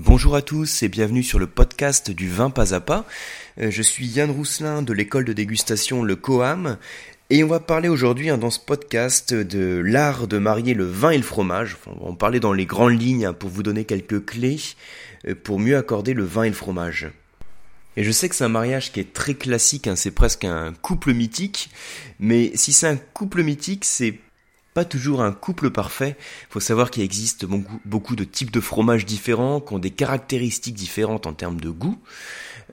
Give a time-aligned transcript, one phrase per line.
[0.00, 3.04] Bonjour à tous et bienvenue sur le podcast du vin pas à pas.
[3.60, 6.78] Euh, je suis Yann Rousselin de l'école de dégustation Le Coam
[7.30, 11.10] et on va parler aujourd'hui hein, dans ce podcast de l'art de marier le vin
[11.10, 11.76] et le fromage.
[11.86, 14.60] on va en parler dans les grandes lignes hein, pour vous donner quelques clés
[15.26, 17.10] euh, pour mieux accorder le vin et le fromage.
[17.96, 20.74] Et je sais que c'est un mariage qui est très classique, hein, c'est presque un
[20.74, 21.70] couple mythique,
[22.20, 24.20] mais si c'est un couple mythique, c'est
[24.84, 26.16] toujours un couple parfait.
[26.18, 27.46] Il faut savoir qu'il existe
[27.84, 31.98] beaucoup de types de fromages différents, qui ont des caractéristiques différentes en termes de goût.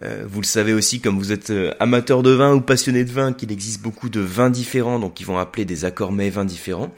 [0.04, 3.12] Euh, vous le savez aussi, comme vous êtes euh, amateur de vin ou passionné de
[3.12, 6.46] vin, qu'il existe beaucoup de vins différents, donc ils vont appeler des accords mets vins
[6.46, 6.94] différents.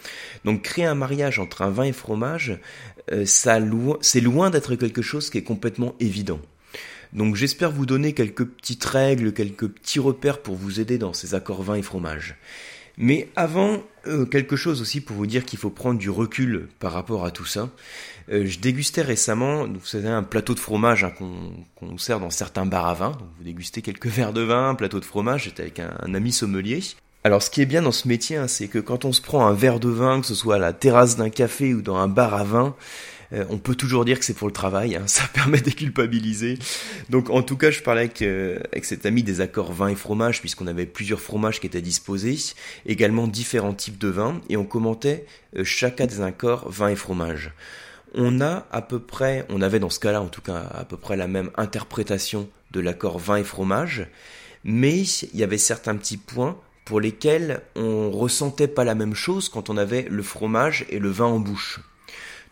[0.46, 2.60] Donc créer un mariage entre un vin et fromage,
[3.12, 3.60] euh, ça
[4.02, 6.40] c'est loin d'être quelque chose qui est complètement évident.
[7.14, 11.36] Donc j'espère vous donner quelques petites règles, quelques petits repères pour vous aider dans ces
[11.36, 12.36] accords vin et fromage.
[12.98, 16.92] Mais avant, euh, quelque chose aussi pour vous dire qu'il faut prendre du recul par
[16.92, 17.70] rapport à tout ça.
[18.30, 21.14] Euh, je dégustais récemment, vous savez, un plateau de fromage hein,
[21.76, 23.12] qu'on sert dans certains bars à vin.
[23.38, 26.82] Vous dégustez quelques verres de vin, un plateau de fromage, j'étais avec un, ami sommelier.
[27.24, 29.46] Alors ce qui est bien dans ce métier, hein, c'est que quand on se prend
[29.46, 32.08] un verre de vin, que ce soit à la terrasse d'un café ou dans un
[32.08, 32.76] bar à vin,
[33.34, 36.58] euh, on peut toujours dire que c'est pour le travail, hein, ça permet de déculpabiliser.
[37.10, 39.96] Donc en tout cas, je parlais avec, euh, avec cet ami des accords vin et
[39.96, 42.38] fromage, puisqu'on avait plusieurs fromages qui étaient disposés,
[42.86, 45.26] également différents types de vins, et on commentait
[45.56, 47.52] euh, chacun des accords vin et fromage.
[48.14, 50.98] On a à peu près, on avait dans ce cas-là en tout cas à peu
[50.98, 54.08] près la même interprétation de l'accord vin et fromage,
[54.64, 59.50] mais il y avait certains petits points pour lesquels on ressentait pas la même chose
[59.50, 61.82] quand on avait le fromage et le vin en bouche.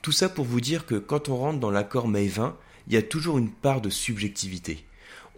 [0.05, 3.01] Tout ça pour vous dire que quand on rentre dans l'accord mets-vin, il y a
[3.01, 4.85] toujours une part de subjectivité.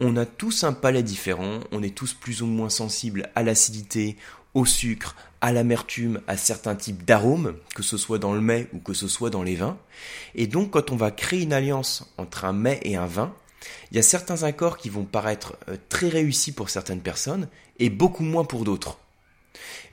[0.02, 4.18] On a tous un palais différent, on est tous plus ou moins sensibles à l'acidité,
[4.54, 8.80] au sucre, à l'amertume, à certains types d'arômes, que ce soit dans le mets ou
[8.80, 9.78] que ce soit dans les vins.
[10.36, 13.34] Et donc quand on va créer une alliance entre un mets et un vin,
[13.92, 17.48] il y a certains accords qui vont paraître euh, très réussis pour certaines personnes
[17.80, 19.00] et beaucoup moins pour d'autres.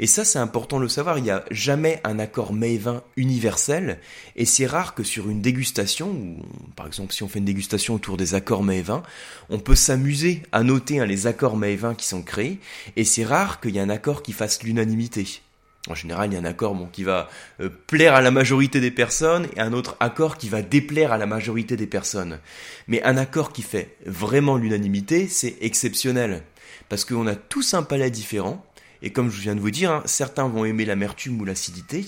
[0.00, 1.18] Et ça, c'est important de le savoir.
[1.18, 3.98] Il n'y a jamais un accord mets-vin universel.
[4.36, 6.36] Et c'est rare que sur une dégustation, ou
[6.76, 9.02] par exemple si on fait une dégustation autour des accords mets-vin,
[9.50, 12.58] on peut s'amuser à noter hein, les accords mets-vin qui sont créés.
[12.96, 15.40] Et c'est rare qu'il y ait un accord qui fasse l'unanimité.
[15.88, 17.28] En général, il y a un accord qui va
[17.60, 21.18] euh, plaire à la majorité des personnes et un autre accord qui va déplaire à
[21.18, 22.40] la majorité des personnes.
[22.88, 26.42] Mais un accord qui fait vraiment l'unanimité, c'est exceptionnel.
[26.88, 28.64] Parce qu'on a tous un palais différent,
[29.02, 32.04] et comme je viens de vous dire, hein, certains vont aimer l'amertume ou l'acidité.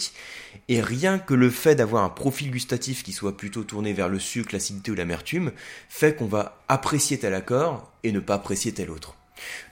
[0.68, 4.18] Et rien que le fait d'avoir un profil gustatif qui soit plutôt tourné vers le
[4.18, 5.52] sucre, l'acidité ou l'amertume,
[5.88, 9.16] fait qu'on va apprécier tel accord et ne pas apprécier tel autre.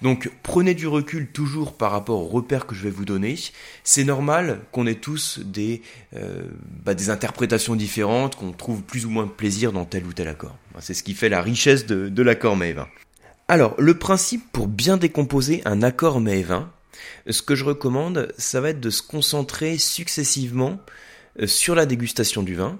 [0.02, 3.36] Donc prenez du recul toujours par rapport aux repères que je vais vous donner.
[3.82, 5.82] C'est normal qu'on ait tous des,
[6.14, 6.44] euh,
[6.84, 10.28] bah, des interprétations différentes, qu'on trouve plus ou moins de plaisir dans tel ou tel
[10.28, 10.56] accord.
[10.80, 12.86] C'est ce qui fait la richesse de, de l'accord Maevin.
[13.48, 16.70] Alors, le principe pour bien décomposer un accord Maevin,
[17.28, 20.80] ce que je recommande, ça va être de se concentrer successivement
[21.40, 22.78] euh, sur la dégustation du vin,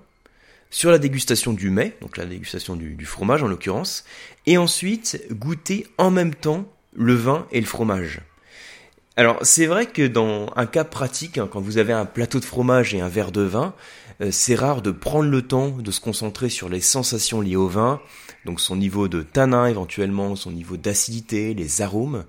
[0.71, 4.05] sur la dégustation du mets, donc la dégustation du, fromage en l'occurrence,
[4.47, 8.21] et ensuite goûter en même temps le vin et le fromage.
[9.17, 12.45] Alors c'est vrai que dans un cas pratique, hein, quand vous avez un plateau de
[12.45, 13.75] fromage et un verre de vin,
[14.21, 17.69] euh, c'est rare de prendre le temps de se concentrer sur les sensations liées au
[17.69, 18.01] vin,
[18.45, 22.25] donc son niveau de tanin éventuellement, son niveau d'acidité, les arômes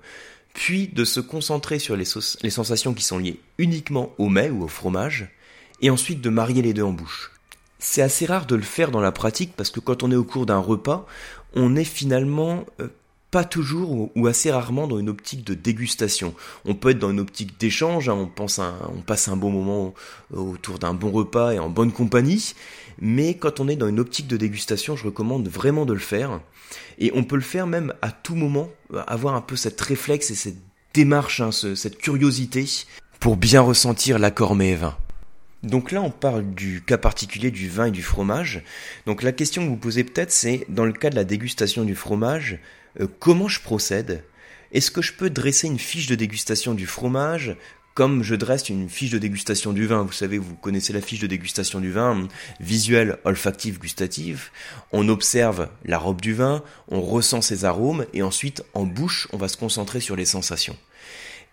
[0.56, 4.68] puis de se concentrer sur les, sensations qui sont liées uniquement au mets ou au
[4.68, 5.28] fromage,
[5.82, 7.30] et ensuite de marier les deux en bouche.
[7.78, 10.24] C'est assez rare de le faire dans la pratique parce que quand on est au
[10.24, 11.06] cours d'un repas,
[11.54, 12.88] on est finalement euh,
[13.30, 16.34] pas toujours ou, assez rarement dans une optique de dégustation.
[16.64, 19.92] On peut être dans une optique d'échange, hein, on, passe un bon moment
[20.32, 22.54] autour d'un bon repas et en bonne compagnie,
[22.98, 26.40] mais quand on est dans une optique de dégustation, je recommande vraiment de le faire.
[26.98, 28.70] Et on peut le faire même à tout moment,
[29.06, 30.58] avoir un peu cette réflexe et cette
[30.94, 32.64] démarche, hein, cette curiosité,
[33.20, 34.96] pour bien ressentir l'accord mets-vin.
[35.62, 38.62] Donc là, on parle du cas particulier du vin et du fromage.
[39.04, 41.94] Donc la question que vous posez peut-être, c'est dans le cas de la dégustation du
[41.94, 42.60] fromage,
[43.00, 44.22] euh, comment je procède?
[44.72, 47.56] Est-ce que je peux dresser une fiche de dégustation du fromage?
[47.96, 50.02] Comme je dresse une fiche de dégustation du vin.
[50.02, 52.28] Vous savez, vous connaissez la fiche de dégustation du vin,
[52.60, 54.52] visuel, olfactif, gustatif.
[54.92, 59.38] On observe la robe du vin, on ressent ses arômes, et ensuite, en bouche, on
[59.38, 60.76] va se concentrer sur les sensations.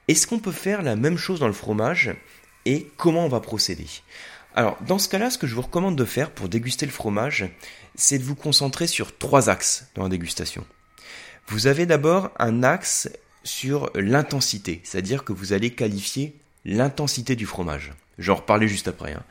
[0.09, 2.13] Est-ce qu'on peut faire la même chose dans le fromage
[2.65, 3.87] et comment on va procéder?
[4.53, 7.49] Alors, dans ce cas-là, ce que je vous recommande de faire pour déguster le fromage,
[7.95, 10.65] c'est de vous concentrer sur trois axes dans la dégustation.
[11.47, 13.07] Vous avez d'abord un axe
[13.43, 16.35] sur l'intensité, c'est-à-dire que vous allez qualifier
[16.65, 17.93] l'intensité du fromage.
[18.17, 19.13] J'en reparler juste après.
[19.13, 19.23] Hein.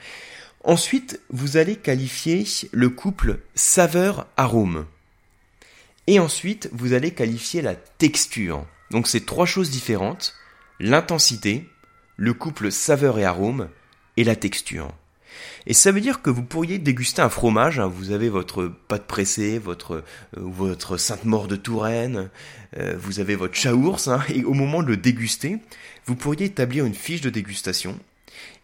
[0.64, 4.86] Ensuite, vous allez qualifier le couple saveur-arôme.
[6.06, 8.66] Et ensuite, vous allez qualifier la texture.
[8.90, 10.34] Donc c'est trois choses différentes.
[10.78, 11.68] L'intensité,
[12.16, 13.68] le couple saveur et arôme,
[14.16, 14.92] et la texture.
[15.66, 17.86] Et ça veut dire que vous pourriez déguster un fromage, hein.
[17.86, 20.02] vous avez votre pâte pressée, votre, euh,
[20.36, 22.30] votre Sainte-Maure de Touraine,
[22.78, 25.58] euh, vous avez votre chaours, hein, et au moment de le déguster,
[26.06, 27.98] vous pourriez établir une fiche de dégustation.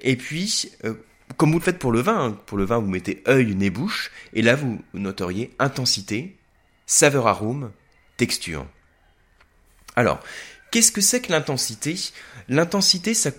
[0.00, 0.94] Et puis, euh,
[1.36, 3.70] comme vous le faites pour le vin, hein, pour le vin vous mettez œil, nez,
[3.70, 6.36] bouche, et là vous noteriez intensité,
[6.86, 7.70] saveur, arôme,
[8.16, 8.66] texture.
[9.94, 10.20] Alors,
[10.70, 11.96] Qu'est-ce que c'est que l'intensité?
[12.48, 13.30] L'intensité, ça,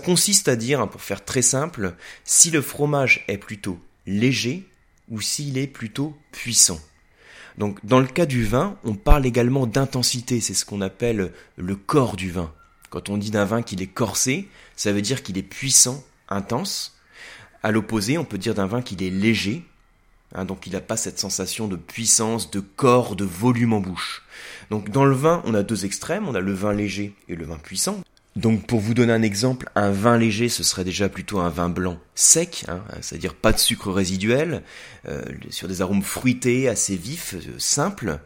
[0.00, 1.94] consiste à dire, pour faire très simple,
[2.24, 4.68] si le fromage est plutôt léger
[5.10, 6.80] ou s'il est plutôt puissant.
[7.58, 11.76] Donc dans le cas du vin, on parle également d'intensité, c'est ce qu'on appelle le
[11.76, 12.52] corps du vin.
[12.90, 16.96] Quand on dit d'un vin qu'il est corsé, ça veut dire qu'il est puissant, intense.
[17.62, 19.64] À l'opposé, on peut dire d'un vin qu'il est léger,
[20.34, 24.24] Hein, donc il n'a pas cette sensation de puissance, de corps, de volume en bouche.
[24.70, 27.44] Donc dans le vin, on a deux extrêmes, on a le vin léger et le
[27.44, 28.00] vin puissant.
[28.36, 31.68] Donc pour vous donner un exemple, un vin léger, ce serait déjà plutôt un vin
[31.68, 34.64] blanc sec, hein, c'est-à-dire pas de sucre résiduel,
[35.06, 38.18] euh, sur des arômes fruités, assez vifs, euh, simples,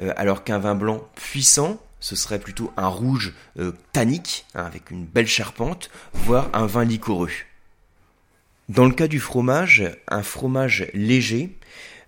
[0.00, 3.34] euh, alors qu'un vin blanc puissant, ce serait plutôt un rouge
[3.92, 7.28] tannique, hein, avec une belle charpente, voire un vin liquoreux.
[8.70, 11.58] Dans le cas du fromage, un fromage léger,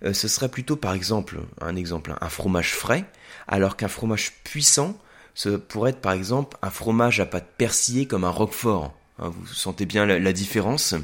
[0.01, 3.05] ce serait plutôt par exemple, un exemple, un fromage frais,
[3.47, 4.97] alors qu'un fromage puissant,
[5.33, 8.93] ce pourrait être par exemple un fromage à pâte persillée comme un roquefort.
[9.19, 10.95] Hein, vous sentez bien la, différence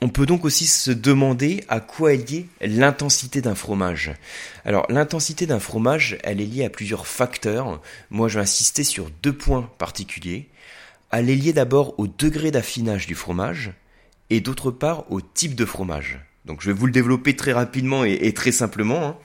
[0.00, 4.12] on peut donc aussi se demander à quoi est liée l'intensité d'un fromage.
[4.64, 7.80] Alors l'intensité d'un fromage, elle est liée à plusieurs facteurs.
[8.10, 10.48] Moi je vais insister sur deux points particuliers.
[11.10, 13.72] Elle est liée d'abord au degré d'affinage du fromage,
[14.30, 16.20] et d'autre part au type de fromage.
[16.44, 19.04] Donc je vais vous le développer très rapidement et, très simplement.
[19.04, 19.16] Hein.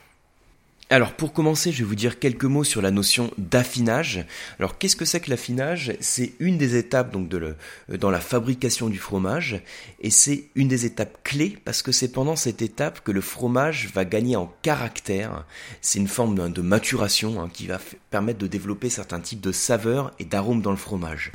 [0.93, 4.27] Alors pour commencer, je vais vous dire quelques mots sur la notion d'affinage.
[4.59, 5.97] Alors qu'est-ce que c'est que l'affinage?
[6.01, 7.55] C'est une des étapes donc le,
[7.97, 9.59] dans la fabrication du fromage
[10.01, 13.89] et c'est une des étapes clés parce que c'est pendant cette étape que le fromage
[13.91, 15.45] va gagner en caractère.
[15.81, 17.79] C'est une forme de maturation hein, qui va
[18.11, 21.31] permettre de développer certains types de saveurs et d'arômes dans le fromage.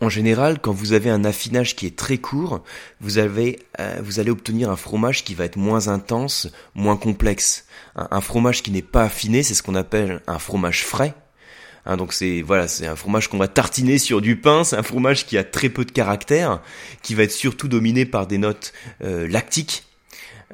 [0.00, 2.64] En général, quand vous avez un affinage qui est très court,
[3.00, 7.66] vous, avez, euh, vous allez obtenir un fromage qui va être moins intense, moins complexe.
[7.94, 11.14] Un, fromage qui n'est pas affiné, c'est ce qu'on appelle un fromage frais.
[11.84, 14.64] Hein, donc c'est voilà, c'est un fromage qu'on va tartiner sur du pain.
[14.64, 16.62] C'est un fromage qui a très peu de caractère,
[17.02, 18.72] qui va être surtout dominé par des notes
[19.04, 19.84] euh, lactiques.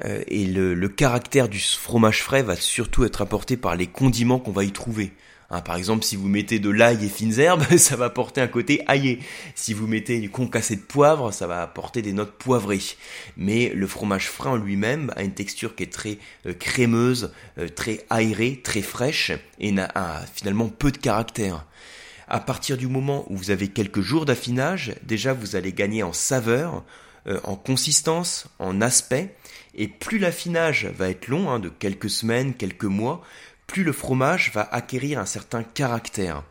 [0.03, 4.39] Euh, et le, le caractère du fromage frais va surtout être apporté par les condiments
[4.39, 5.13] qu'on va y trouver.
[5.49, 8.47] Hein, par exemple, si vous mettez de l'ail et fines herbes, ça va apporter un
[8.47, 9.19] côté aillé.
[9.55, 12.81] Si vous mettez du concassé de poivre, ça va apporter des notes poivrées.
[13.37, 17.69] Mais le fromage frais en lui-même a une texture qui est très euh, crémeuse, euh,
[17.69, 19.89] très aérée, très fraîche et n'a
[20.33, 21.65] finalement peu de caractère.
[22.27, 26.11] À partir du moment où vous avez quelques jours d'affinage, déjà vous allez gagner en
[26.11, 26.83] saveur,
[27.27, 29.33] euh, en consistance, en aspect,
[29.75, 33.21] et plus l'affinage va être long, hein, de quelques semaines, quelques mois,
[33.67, 36.43] plus le fromage va acquérir un certain caractère.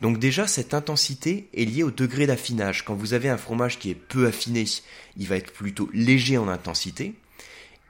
[0.00, 2.84] Donc déjà, cette intensité est liée au degré d'affinage.
[2.84, 4.64] Quand vous avez un fromage qui est peu affiné,
[5.16, 7.14] il va être plutôt léger en intensité.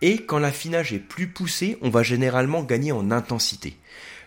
[0.02, 3.76] Et quand l'affinage est plus poussé, on va généralement gagner en intensité.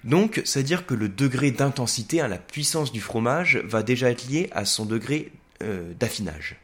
[0.04, 4.50] Donc, c'est-à-dire que le degré d'intensité, hein, la puissance du fromage, va déjà être lié
[4.52, 6.56] à son degré euh, d'affinage.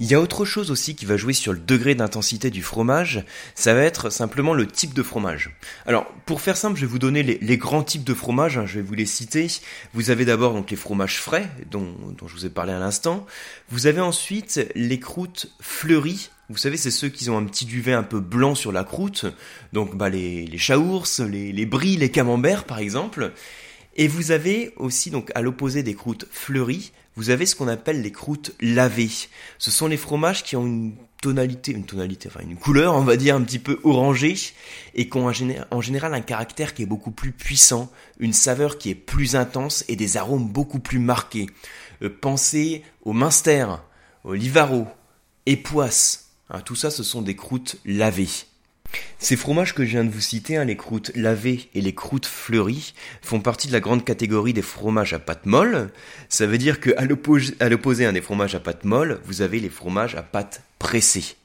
[0.00, 3.22] Il y a autre chose aussi qui va jouer sur le degré d'intensité du fromage,
[3.54, 5.54] ça va être simplement le type de fromage.
[5.84, 8.76] Alors, pour faire simple, je vais vous donner les, grands types de fromage, hein, je
[8.76, 9.48] vais vous les citer.
[9.92, 11.94] Vous avez d'abord donc les fromages frais, dont,
[12.26, 13.26] je vous ai parlé à l'instant.
[13.68, 17.92] Vous avez ensuite les croûtes fleuries, vous savez, c'est ceux qui ont un petit duvet
[17.92, 19.26] un peu blanc sur la croûte,
[19.74, 23.32] donc bah, les, les chaours, les, les bris, les camemberts par exemple.
[23.96, 28.02] Et vous avez aussi, donc à l'opposé des croûtes fleuries, vous avez ce qu'on appelle
[28.02, 29.10] les croûtes lavées.
[29.58, 33.16] Ce sont les fromages qui ont une tonalité, une tonalité, enfin une couleur, on va
[33.16, 34.36] dire, un petit peu orangée,
[34.94, 35.30] et qui ont
[35.70, 39.84] en général un caractère qui est beaucoup plus puissant, une saveur qui est plus intense
[39.88, 41.48] et des arômes beaucoup plus marqués.
[42.02, 43.66] Euh, pensez au Minster,
[44.24, 44.86] au Livaro,
[45.46, 46.30] Époisse.
[46.48, 48.28] Hein, tout ça, ce sont des croûtes lavées.
[49.18, 52.26] Ces fromages que je viens de vous citer, hein, les croûtes lavées et les croûtes
[52.26, 55.90] fleuries, font partie de la grande catégorie des fromages à pâte molle.
[56.28, 60.22] Ça veut dire qu'à l'opposé des fromages à pâte molle, vous avez les fromages à
[60.22, 61.36] pâte pressée,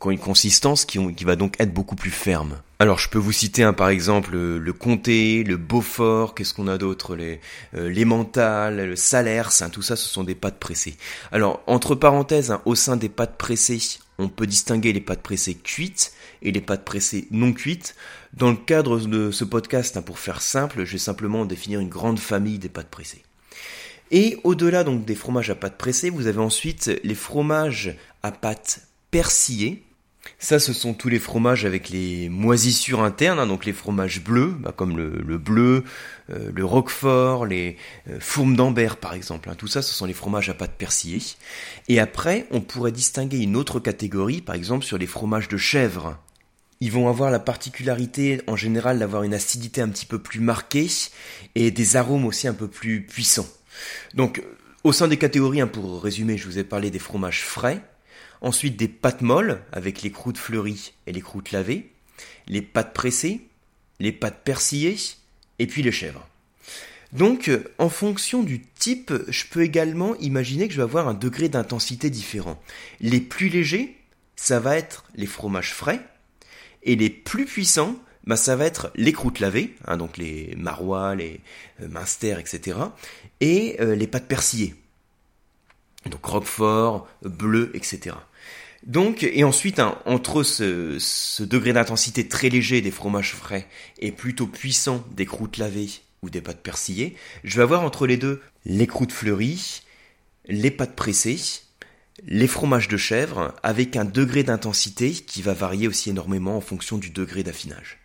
[0.00, 2.60] qui ont une consistance qui, va donc être beaucoup plus ferme.
[2.80, 6.76] Alors je peux vous citer hein, par exemple le, comté, le beaufort, qu'est-ce qu'on a
[6.76, 7.40] d'autre, les,
[7.74, 10.96] euh, le salers, hein, tout ça ce sont des pâtes pressées.
[11.30, 13.80] Alors entre parenthèses, au sein des pâtes pressées,
[14.18, 17.94] on peut distinguer les pâtes pressées cuites et les pâtes pressées non cuites.
[18.32, 21.88] Dans le cadre de ce podcast, hein, pour faire simple, je vais simplement définir une
[21.88, 23.22] grande famille des pâtes pressées.
[24.10, 28.82] Et au-delà donc des fromages à pâte pressée, vous avez ensuite les fromages à pâte
[29.10, 29.85] persillée.
[30.38, 34.54] Ça, ce sont tous les fromages avec les moisissures internes, hein, donc les fromages bleus,
[34.60, 35.84] bah, comme le, bleu,
[36.30, 37.78] euh, le roquefort, les
[38.10, 39.48] euh, fourmes d'ambert par exemple.
[39.48, 39.54] Hein.
[39.56, 41.22] tout ça, ce sont les fromages à pâte persillée.
[41.88, 46.18] Et après, on pourrait distinguer une autre catégorie, par exemple sur les fromages de chèvre.
[46.80, 50.88] Ils vont avoir la particularité en général d'avoir une acidité un petit peu plus marquée
[51.54, 53.48] et des arômes aussi un peu plus puissants.
[54.12, 54.42] Donc,
[54.84, 57.80] au sein des catégories, hein, pour résumer, je vous ai parlé des fromages frais,
[58.40, 61.90] ensuite des pâtes molles avec les croûtes fleuries et les croûtes lavées,
[62.46, 63.42] les pâtes pressées,
[64.00, 64.96] les pâtes persillées
[65.58, 66.26] et puis les chèvres.
[67.12, 71.48] Donc, en fonction du type, je peux également imaginer que je vais avoir un degré
[71.48, 72.60] d'intensité différent.
[73.00, 73.96] Les plus légers,
[74.34, 76.00] ça va être les fromages frais,
[76.82, 81.14] et les plus puissants, bah, ça va être les croûtes lavées, hein, donc les marois,
[81.14, 81.40] les
[81.80, 82.78] euh, minster, etc.,
[83.40, 84.74] et euh, les pâtes persillées,
[86.08, 88.16] donc roquefort, bleu, etc.
[88.86, 93.66] Donc, et ensuite, hein, entre ce, ce degré d'intensité très léger des fromages frais
[93.98, 95.90] et plutôt puissant des croûtes lavées
[96.22, 99.82] ou des pâtes persillées, je vais avoir entre les deux les croûtes fleuries,
[100.46, 101.38] les pâtes pressées,
[102.24, 106.98] les fromages de chèvre avec un degré d'intensité qui va varier aussi énormément en fonction
[106.98, 107.98] du degré d'affinage.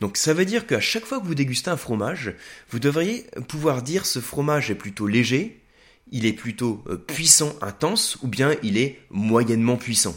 [0.00, 2.34] Donc ça veut dire qu'à chaque fois que vous dégustez un fromage,
[2.70, 5.63] vous devriez pouvoir dire ce fromage est plutôt léger,
[6.10, 10.14] il est plutôt euh, puissant, intense, ou bien il est moyennement puissant.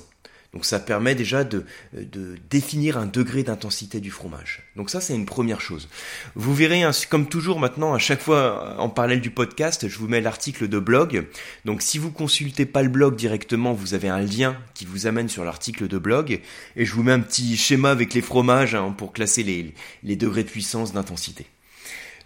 [0.54, 4.64] Donc ça permet déjà de, de définir un degré d'intensité du fromage.
[4.76, 5.90] Donc ça c'est une première chose.
[6.36, 10.08] Vous verrez, hein, comme toujours maintenant, à chaque fois en parallèle du podcast, je vous
[10.08, 11.28] mets l'article de blog.
[11.66, 15.30] Donc si vous consultez pas le blog directement, vous avez un lien qui vous amène
[15.30, 16.40] sur l'article de blog.
[16.76, 20.44] Et je vous mets un petit schéma avec les fromages hein, pour classer les degrés
[20.44, 21.46] de puissance d'intensité.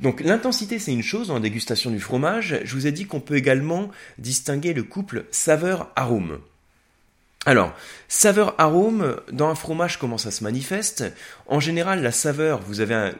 [0.01, 2.59] Donc l'intensité c'est une chose dans la dégustation du fromage.
[2.63, 6.39] Je vous ai dit qu'on peut également distinguer le couple saveur-arôme.
[7.47, 7.73] Alors,
[8.07, 11.05] saveur arôme, dans un fromage, comment ça se manifeste?
[11.47, 13.13] En général, la saveur, vous avez un,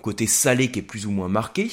[0.00, 1.70] côté salé qui est plus ou moins marqué,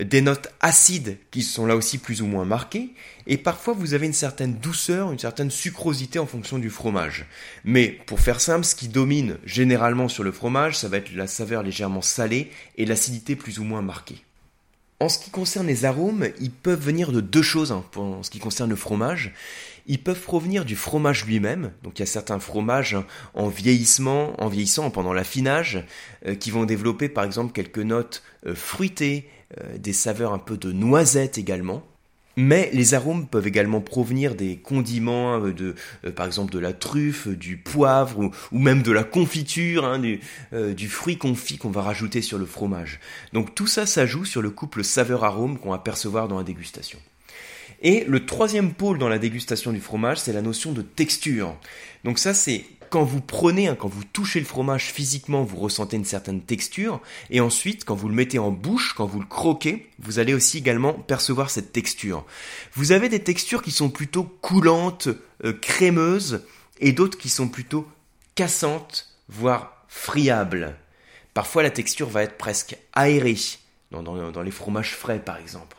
[0.00, 2.90] des notes acides qui sont là aussi plus ou moins marquées,
[3.26, 7.26] et parfois vous avez une certaine douceur, une certaine sucrosité en fonction du fromage.
[7.64, 11.26] Mais pour faire simple, ce qui domine généralement sur le fromage, ça va être la
[11.26, 14.24] saveur légèrement salée et l'acidité plus ou moins marquée.
[15.00, 18.30] En ce qui concerne les arômes, ils peuvent venir de deux choses hein, en ce
[18.30, 19.34] qui concerne le fromage.
[19.86, 21.72] Ils peuvent provenir du fromage lui-même.
[21.82, 25.84] Donc il y a certains fromages hein, en vieillissement, en vieillissant pendant l'affinage,
[26.26, 29.28] euh, qui vont développer par exemple quelques notes euh, fruitées,
[29.78, 31.84] des saveurs un peu de noisette également.
[32.36, 36.72] Mais les arômes peuvent également provenir des condiments, euh, de, euh, par exemple de la
[36.72, 40.20] truffe, du poivre ou, même de la confiture, hein, du,
[40.52, 42.98] euh, du, fruit confit qu'on va rajouter sur le fromage.
[43.32, 46.98] Donc tout ça s'ajoute sur le couple saveur-arôme qu'on va percevoir dans la dégustation.
[47.82, 51.54] Et le troisième pôle dans la dégustation du fromage, c'est la notion de texture.
[52.02, 55.96] Donc ça, c'est quand vous prenez, hein, quand vous touchez le fromage physiquement, vous ressentez
[55.96, 57.00] une certaine texture.
[57.28, 60.58] Et ensuite, quand vous le mettez en bouche, quand vous le croquez, vous allez aussi
[60.58, 62.24] également percevoir cette texture.
[62.74, 65.08] Vous avez des textures qui sont plutôt coulantes,
[65.44, 66.44] euh, crémeuses,
[66.78, 67.84] et d'autres qui sont plutôt
[68.36, 70.76] cassantes, voire friables.
[71.34, 73.34] Parfois, la texture va être presque aérée,
[73.90, 75.78] dans, les fromages frais par exemple.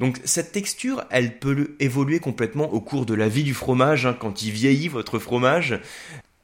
[0.00, 4.16] Donc cette texture, elle peut évoluer complètement au cours de la vie du fromage, hein.
[4.18, 5.80] quand il vieillit votre fromage.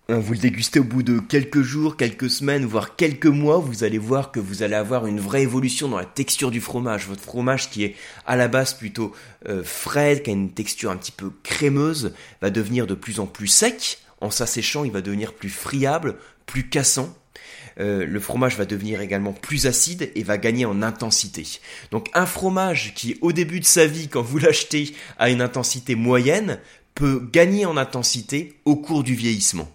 [0.09, 3.99] Vous le dégustez au bout de quelques jours, quelques semaines, voire quelques mois, vous allez
[3.99, 7.07] voir que vous allez avoir une vraie évolution dans la texture du fromage.
[7.07, 7.95] Votre fromage qui est
[8.27, 9.15] à la base plutôt
[9.49, 13.27] euh, frais, qui a une texture un petit peu crémeuse, va devenir de plus en
[13.27, 13.99] plus sec.
[14.21, 16.17] En s'asséchant, il va devenir plus friable,
[16.47, 17.17] plus cassant.
[17.79, 21.47] Euh, le fromage va devenir également plus acide et va gagner en intensité.
[21.93, 25.95] Donc un fromage qui au début de sa vie, quand vous l'achetez, a une intensité
[25.95, 26.59] moyenne,
[26.95, 29.71] peut gagner en intensité au cours du vieillissement.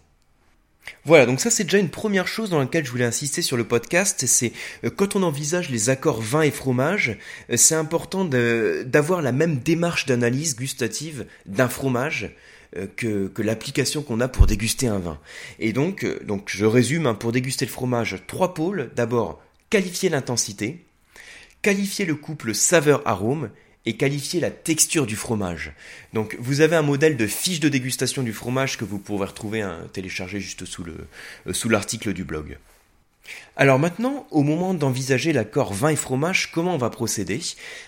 [1.06, 3.64] Voilà, donc ça c'est déjà une première chose dans laquelle je voulais insister sur le
[3.64, 4.52] podcast, c'est
[4.84, 7.18] euh, quand on envisage les accords vin et fromage,
[7.50, 12.36] euh, c'est important d'avoir la même démarche d'analyse gustative d'un fromage
[12.76, 15.20] euh, que, que l'application qu'on a pour déguster un vin.
[15.60, 18.92] Et donc, donc je résume, hein, pour déguster le fromage, trois pôles.
[18.96, 20.86] D'abord, qualifier l'intensité,
[21.62, 23.50] qualifier le couple saveur-arôme
[23.88, 25.72] et qualifier la texture du fromage.
[26.14, 29.62] Donc vous avez un modèle de fiche de dégustation du fromage que vous pourrez retrouver
[29.62, 32.58] hein, téléchargé juste sous euh, sous l'article du blog.
[33.56, 37.40] Alors maintenant, au moment d'envisager l'accord vin et fromage, comment on va procéder?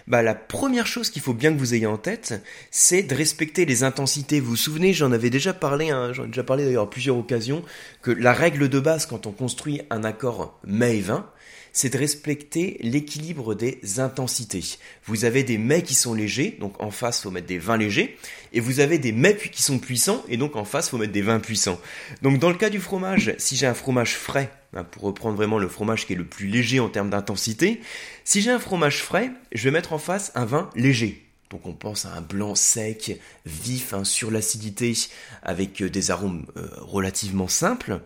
[0.07, 2.41] Bah la première chose qu'il faut bien que vous ayez en tête,
[2.71, 4.39] c'est de respecter les intensités.
[4.39, 7.17] Vous vous souvenez, j'en avais déjà parlé, hein, j'en ai déjà parlé d'ailleurs à plusieurs
[7.17, 7.63] occasions,
[8.01, 11.29] que la règle de base quand on construit un accord mets et vin,
[11.73, 14.63] c'est de respecter l'équilibre des intensités.
[15.05, 18.17] Vous avez des mets qui sont légers, donc en face, faut mettre des vins légers,
[18.53, 21.21] et vous avez des mets qui sont puissants, et donc en face, faut mettre des
[21.21, 21.79] vins puissants.
[22.21, 25.59] Donc dans le cas du fromage, si j'ai un fromage frais, hein, pour reprendre vraiment
[25.59, 27.81] le fromage qui est le plus léger en termes d'intensité,
[28.23, 31.28] si j'ai un fromage frais, je vais mettre en face un vin léger.
[31.49, 34.93] Donc on pense à un blanc sec, vif, hein, sur l'acidité,
[35.41, 38.01] avec euh, des arômes euh, relativement simples.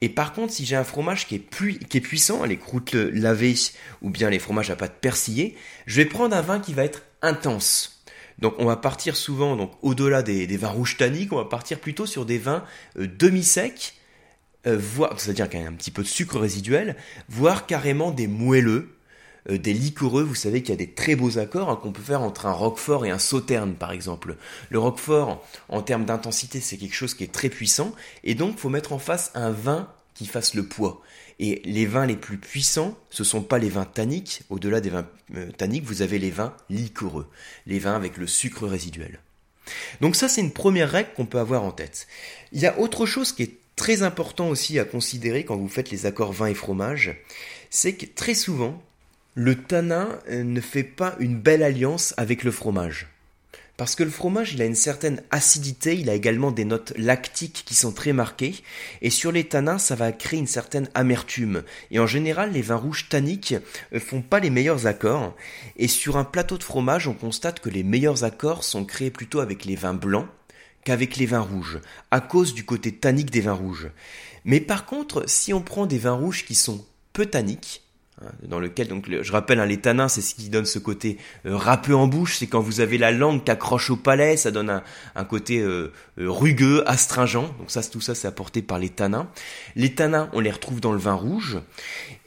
[0.00, 3.56] Et par contre, si j'ai un fromage qui est, qui est puissant, les croûtes lavées
[4.02, 7.02] ou bien les fromages à pâte persillée, je vais prendre un vin qui va être
[7.22, 8.04] intense.
[8.38, 12.06] Donc on va partir souvent, donc au-delà des, vins rouges tanniques, on va partir plutôt
[12.06, 12.64] sur des vins
[12.98, 13.94] euh, demi-secs,
[14.64, 16.96] voire, c'est-à-dire qu'il y a un petit peu de sucre résiduel,
[17.28, 18.95] voire carrément des moelleux,
[19.50, 22.02] euh, des liquoreux, vous savez qu'il y a des très beaux accords hein, qu'on peut
[22.02, 24.36] faire entre un roquefort et un sauterne par exemple.
[24.70, 28.68] Le roquefort, en termes d'intensité, c'est quelque chose qui est très puissant, et donc faut
[28.68, 31.02] mettre en face un vin qui fasse le poids.
[31.38, 34.88] Et les vins les plus puissants, ce ne sont pas les vins tanniques, au-delà des
[34.88, 37.28] vins euh, tanniques, vous avez les vins liquoreux,
[37.66, 39.20] les vins avec le sucre résiduel.
[40.00, 42.06] Donc ça, c'est une première règle qu'on peut avoir en tête.
[42.52, 45.90] Il y a autre chose qui est très important aussi à considérer quand vous faites
[45.90, 47.16] les accords vin et fromage,
[47.68, 48.82] c'est que très souvent,
[49.36, 53.06] le tanin euh, ne fait pas une belle alliance avec le fromage.
[53.76, 57.62] Parce que le fromage, il a une certaine acidité, il a également des notes lactiques
[57.66, 58.54] qui sont très marquées,
[59.02, 61.64] et sur les tanins, ça va créer une certaine amertume.
[61.90, 63.54] Et en général, les vins rouges tanniques
[63.92, 65.36] euh, font pas les meilleurs accords,
[65.76, 69.40] et sur un plateau de fromage, on constate que les meilleurs accords sont créés plutôt
[69.40, 70.28] avec les vins blancs
[70.84, 73.90] qu'avec les vins rouges, à cause du côté tannique des vins rouges.
[74.46, 77.82] Mais par contre, si on prend des vins rouges qui sont peu tanniques,
[78.42, 81.54] dans lequel donc je rappelle hein, les tanins c'est ce qui donne ce côté euh,
[81.54, 82.38] râpeux en bouche.
[82.38, 84.82] C'est quand vous avez la langue qui accroche au palais ça donne
[85.14, 87.52] un, côté euh, euh, rugueux astringent.
[87.58, 89.28] Donc ça tout ça c'est apporté par les tanins.
[89.74, 91.58] Les tanins on les retrouve dans le vin rouge.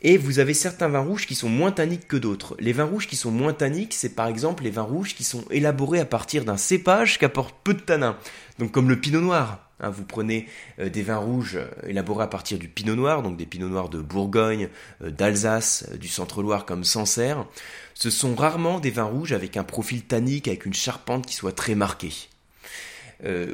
[0.02, 2.56] Et vous avez certains vins rouges qui sont moins tanniques que d'autres.
[2.60, 5.44] Les vins rouges qui sont moins tanniques c'est par exemple les vins rouges qui sont
[5.50, 8.18] élaborés à partir d'un cépage qui apporte peu de tanins.
[8.60, 10.48] Donc comme le pinot noir Hein, vous prenez
[10.80, 13.90] euh, des vins rouges euh, élaborés à partir du pinot noir, donc des pinots noirs
[13.90, 14.70] de Bourgogne,
[15.02, 17.46] euh, d'Alsace, du centre-Loire comme Sancerre.
[17.94, 21.56] Ce sont rarement des vins rouges avec un profil tannique, avec une charpente qui soit
[21.56, 22.14] très marquée.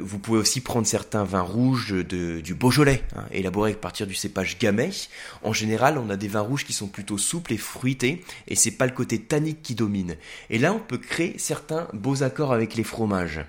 [0.00, 4.14] vous pouvez aussi prendre certains vins rouges de, du Beaujolais, hein, élaborés à partir du
[4.14, 4.90] cépage Gamay.
[5.42, 8.70] En général, on a des vins rouges qui sont plutôt souples et fruités, et c'est
[8.70, 10.16] pas le côté tannique qui domine.
[10.50, 13.44] Et là, on peut créer certains beaux accords avec les fromages.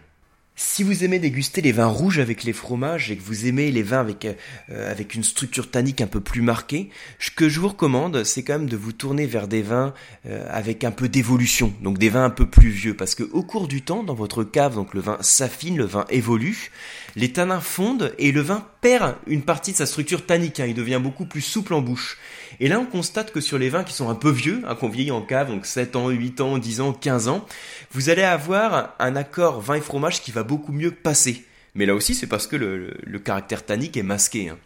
[0.59, 3.83] Si vous aimez déguster les vins rouges avec les fromages et que vous aimez les
[3.83, 6.89] vins avec, euh, avec une structure tannique un peu plus marquée,
[7.19, 9.93] ce que je vous recommande, c'est quand même de vous tourner vers des vins
[10.25, 13.43] euh, avec un peu d'évolution, donc des vins un peu plus vieux, parce que au
[13.43, 16.71] cours du temps, dans votre cave, donc le vin s'affine, le vin évolue,
[17.15, 20.73] les tanins fondent et le vin perd une partie de sa structure tannique, hein, il
[20.73, 22.17] devient beaucoup plus souple en bouche.
[22.59, 24.89] Et là, on constate que sur les vins qui sont un peu vieux, hein, qu'on
[24.89, 27.45] vieillit en cave, donc 7 ans, 8 ans, 10 ans, 15 ans,
[27.91, 31.45] vous allez avoir un accord vin et fromage qui va beaucoup mieux passer.
[31.75, 34.49] Mais là aussi, c'est parce que le, caractère tannique est masqué.
[34.49, 34.57] Hein.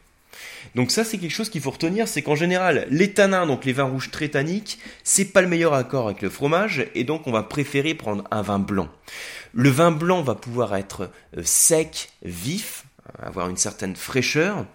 [0.76, 3.74] Donc ça, c'est quelque chose qu'il faut retenir, c'est qu'en général, les tanins, donc les
[3.74, 7.32] vins rouges très tanniques, c'est pas le meilleur accord avec le fromage, et donc on
[7.32, 8.88] va préférer prendre un vin blanc.
[9.54, 12.86] Le vin blanc va pouvoir être euh, sec, vif,
[13.20, 14.66] avoir une certaine fraîcheur,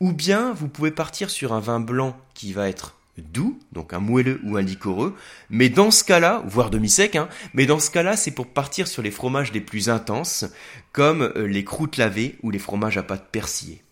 [0.00, 4.00] ou bien vous pouvez partir sur un vin blanc qui va être doux, donc un
[4.00, 5.14] moelleux ou un liquoreux,
[5.50, 9.02] mais dans ce cas-là, voire demi-sec, hein, mais dans ce cas-là, c'est pour partir sur
[9.02, 10.44] les fromages les plus intenses,
[10.92, 13.82] comme euh, les croûtes lavées ou les fromages à pâte persillée.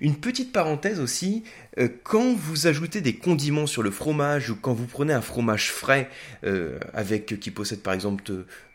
[0.00, 1.42] Une petite parenthèse aussi,
[1.78, 5.72] euh, quand vous ajoutez des condiments sur le fromage ou quand vous prenez un fromage
[5.72, 6.08] frais
[6.44, 8.22] euh, avec qui possède par exemple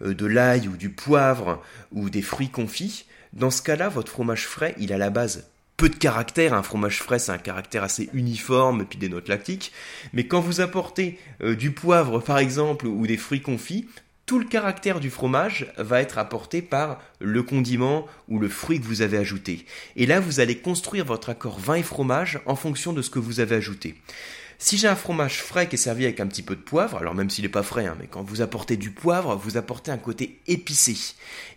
[0.01, 4.75] de l'ail ou du poivre ou des fruits confits, dans ce cas-là, votre fromage frais,
[4.79, 5.47] il a la base
[5.79, 6.53] peu de caractère.
[6.53, 9.71] Un fromage frais, c'est un caractère assez uniforme, et puis des notes lactiques.
[10.11, 13.87] Mais quand vous apportez euh, du poivre, par exemple, ou des fruits confits,
[14.25, 18.85] tout le caractère du fromage va être apporté par le condiment ou le fruit que
[18.85, 19.65] vous avez ajouté.
[19.95, 23.19] Et là, vous allez construire votre accord vin et fromage en fonction de ce que
[23.19, 23.95] vous avez ajouté.
[24.61, 27.15] Si j'ai un fromage frais qui est servi avec un petit peu de poivre, alors
[27.15, 29.97] même s'il n'est pas frais, hein, mais quand vous apportez du poivre, vous apportez un
[29.97, 30.97] côté épicé.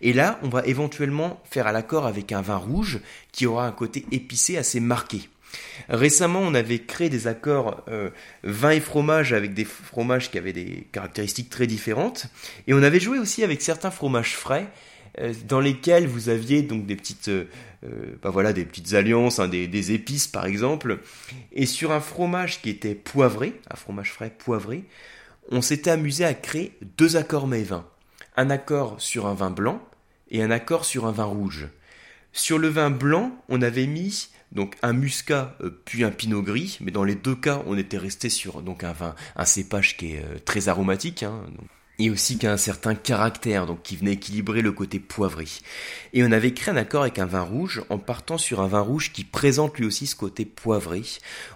[0.03, 3.01] Et là, on va éventuellement faire à l'accord avec un vin rouge
[3.33, 5.29] qui aura un côté épicé assez marqué.
[5.89, 8.11] Récemment, on avait créé des accords euh,
[8.45, 12.29] vin et fromage avec des fromages qui avaient des caractéristiques très différentes.
[12.69, 14.69] Et on avait joué aussi avec certains fromages frais
[15.47, 17.31] dans lesquels vous aviez donc des petites,
[18.23, 21.01] bah voilà, des petites alliances, hein, des, épices par exemple.
[21.53, 24.85] Et sur un fromage qui était poivré, un fromage frais poivré,
[25.51, 27.87] on s'était amusé à créer deux accords mets-vins.
[28.37, 29.83] Un accord sur un vin blanc
[30.31, 31.69] et un accord sur un vin rouge.
[32.33, 36.79] Sur le vin blanc, on avait mis donc un muscat euh, puis un pinot gris,
[36.81, 40.15] mais dans les deux cas, on était resté sur donc un vin, un cépage qui
[40.15, 41.43] est euh, très aromatique, hein,
[41.99, 45.47] et aussi qui a un certain caractère, donc qui venait équilibrer le côté poivré.
[46.13, 48.81] Et on avait créé un accord avec un vin rouge en partant sur un vin
[48.81, 51.03] rouge qui présente lui aussi ce côté poivré.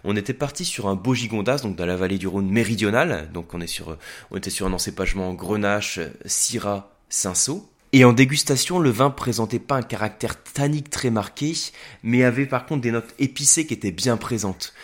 [0.05, 3.55] On était parti sur un beau gigondas, donc dans la vallée du Rhône méridionale, donc
[3.55, 3.97] on est sur,
[4.31, 7.69] on était sur un encépagement Grenache, Syrah, Cinsault.
[7.93, 11.55] Et en dégustation, le vin présentait pas un caractère tannique très marqué,
[12.03, 14.75] mais avait par contre des notes épicées qui étaient bien présentes.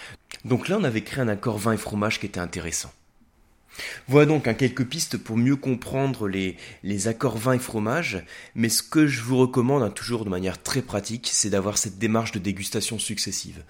[0.44, 2.90] Donc là, on avait créé un accord vin et fromage qui était intéressant.
[4.08, 6.56] Voilà donc hein, quelques pistes pour mieux comprendre les,
[7.08, 10.82] accords vin et fromage, mais ce que je vous recommande, hein, toujours de manière très
[10.82, 13.64] pratique, c'est d'avoir cette démarche de dégustation successive.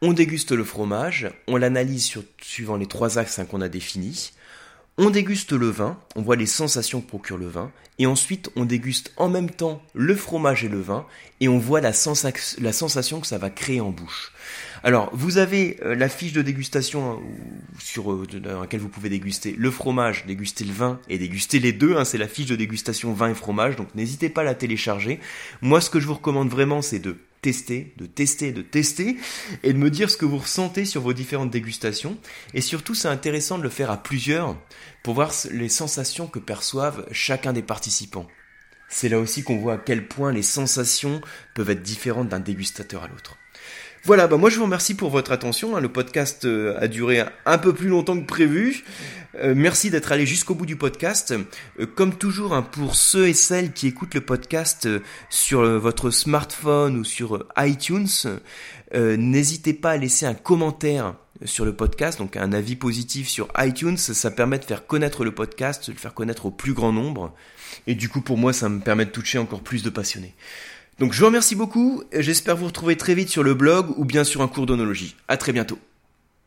[0.00, 4.32] On déguste le fromage, on l'analyse suivant les trois axes hein, qu'on a définis,
[4.98, 8.64] on déguste le vin, on voit les sensations que procure le vin, et ensuite on
[8.64, 11.06] déguste en même temps le fromage et le vin,
[11.40, 14.32] et on voit la, sensation que ça va créer en bouche.
[14.82, 17.18] Alors, vous avez euh, la fiche de dégustation hein,
[17.78, 21.72] sur, euh, dans laquelle vous pouvez déguster le fromage, déguster le vin et déguster les
[21.72, 21.96] deux.
[21.96, 25.20] Hein, c'est la fiche de dégustation vin et fromage, donc n'hésitez pas à la télécharger.
[25.62, 29.16] Moi, ce que je vous recommande vraiment, c'est de tester, de tester, de tester,
[29.62, 32.18] et de me dire ce que vous ressentez sur vos différentes dégustations.
[32.54, 34.56] Et surtout, c'est intéressant de le faire à plusieurs
[35.02, 38.26] pour voir les sensations que perçoivent chacun des participants.
[38.88, 41.20] C'est là aussi qu'on voit à quel point les sensations
[41.54, 43.36] peuvent être différentes d'un dégustateur à l'autre.
[44.04, 45.76] Voilà, bah moi je vous remercie pour votre attention.
[45.76, 45.80] Hein.
[45.80, 48.84] Le podcast euh, a duré un peu plus longtemps que prévu.
[49.34, 51.32] Euh, merci d'être allé jusqu'au bout du podcast.
[51.78, 54.88] Euh, comme toujours, hein, pour ceux et celles qui écoutent le podcast
[55.30, 58.08] sur votre smartphone ou sur iTunes,
[58.94, 63.96] n'hésitez pas à laisser un commentaire sur le podcast, donc un avis positif sur iTunes.
[63.96, 67.34] Ça permet de faire connaître le podcast, de le faire connaître au plus grand nombre.
[67.86, 70.34] Et du coup, pour moi, ça me permet de toucher encore plus de passionnés.
[70.98, 74.24] Donc je vous remercie beaucoup, j'espère vous retrouver très vite sur le blog ou bien
[74.24, 75.14] sur un cours d'onologie.
[75.28, 75.78] À très bientôt.